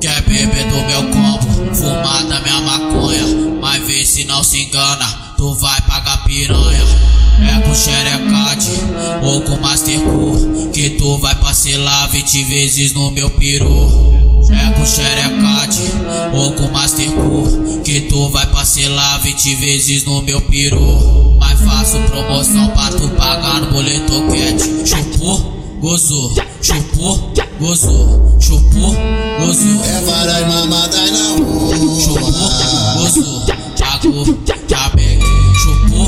Quer 0.00 0.22
beber 0.22 0.66
do 0.68 0.76
meu 0.86 1.02
combo, 1.12 1.74
fumar 1.74 2.24
da 2.26 2.40
minha 2.40 2.60
maconha. 2.62 3.22
Mas 3.60 3.86
vê 3.86 4.04
se 4.04 4.24
não 4.24 4.42
se 4.42 4.62
engana, 4.62 5.06
tu 5.36 5.54
vai 5.54 5.80
pagar 5.82 6.24
piranha. 6.24 7.12
É 7.40 7.60
com 7.60 7.74
xerecade 7.74 8.70
ou 9.22 9.40
com 9.42 9.56
mastercur 9.56 10.70
Que 10.72 10.90
tu 10.90 11.18
vai 11.18 11.34
parcelar 11.34 12.08
20 12.10 12.44
vezes 12.44 12.92
no 12.92 13.10
meu 13.10 13.28
peru 13.30 13.90
É 14.52 14.70
com 14.72 14.86
xerecade 14.86 15.80
ou 16.32 16.52
com 16.52 16.68
mastercur 16.70 17.82
Que 17.82 18.02
tu 18.02 18.28
vai 18.28 18.46
parcelar 18.46 19.20
20 19.22 19.54
vezes 19.56 20.04
no 20.04 20.22
meu 20.22 20.40
peru 20.42 21.31
faço 21.82 21.98
promoção 21.98 22.68
pra 22.68 22.88
tu 22.90 23.08
pagar 23.16 23.60
no 23.60 23.72
boleto 23.72 24.22
cat 24.28 24.88
Chupou, 24.88 25.52
gozou, 25.80 26.32
chupou, 26.62 27.32
gozou, 27.58 28.38
chupou, 28.40 28.96
gozou 29.40 29.84
É 29.84 30.00
várias 30.02 30.46
mamadas 30.46 31.10
na 31.10 31.28
rua. 31.38 31.74
Chupou, 32.00 32.22
gozou, 32.98 33.42
pagou, 33.76 34.34
tá 34.68 34.90
bem 34.94 35.18
Chupou, 35.56 36.06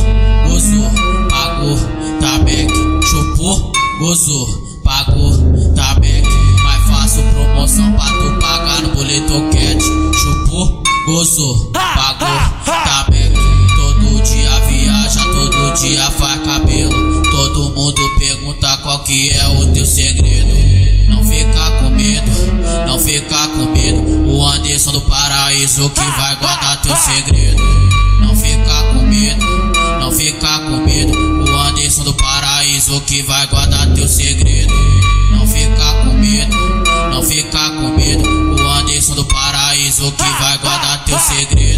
gozou, 0.48 0.91
pagou, 1.29 1.77
tá 2.20 2.38
bem 2.45 2.68
Chupou, 3.02 3.73
gozou, 3.98 4.79
pagou, 4.84 5.32
tá 5.74 5.95
bem 5.98 6.23
Mas 6.62 6.82
faço 6.88 7.20
promoção 7.34 7.93
pra 7.95 8.06
tu 8.06 8.41
pagar 8.41 8.80
no 8.82 8.95
boleto 8.95 9.43
cat 9.51 9.82
Chupou, 10.15 10.82
gozou, 11.06 11.70
pagou, 11.73 11.93
que 19.04 19.30
é 19.30 19.48
o 19.48 19.66
teu 19.72 19.84
segredo. 19.84 20.48
Não 21.09 21.23
fica 21.24 21.70
com 21.80 21.90
medo, 21.90 22.30
não 22.87 22.98
fica 22.98 23.48
com 23.48 23.66
medo. 23.73 24.30
O 24.30 24.46
Anderson 24.46 24.92
do 24.92 25.01
paraíso 25.02 25.90
que 25.90 26.01
vai 26.01 26.37
guardar 26.37 26.80
teu 26.80 26.96
segredo. 26.96 27.62
Não 28.20 28.34
fica 28.34 28.82
com 28.92 29.02
medo, 29.02 29.46
não 30.01 30.10
fica 30.10 30.59
com 30.60 30.76
medo. 30.84 31.12
O 31.12 31.56
Anderson 31.56 32.04
do 32.04 32.14
paraíso 32.14 33.01
que 33.02 33.23
vai 33.23 33.46
guardar 33.46 33.92
teu 33.95 34.09
segredo. 34.09 34.74
Não 35.30 35.46
fica 35.46 35.92
com 36.04 36.14
medo, 36.14 36.57
não 37.10 37.23
fica 37.23 37.70
com 37.70 37.88
medo. 37.96 38.54
O 38.59 38.68
Anderson 38.68 39.14
do 39.14 39.24
paraíso 39.26 40.12
que 40.12 40.42
vai 40.42 40.59
guardar 40.59 41.04
teu 41.04 41.18
segredo 41.18 41.73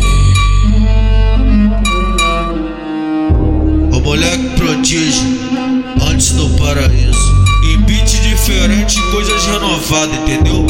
antes 6.09 6.31
do 6.31 6.49
paraíso. 6.51 7.45
Em 7.65 7.81
beat 7.81 8.21
diferente, 8.21 9.03
coisas 9.11 9.45
renovadas, 9.47 10.17
entendeu? 10.17 10.65